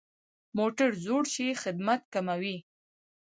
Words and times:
موټر 0.57 0.89
زوړ 1.03 1.23
شي، 1.33 1.47
خدمت 1.63 2.01
کموي. 2.13 2.57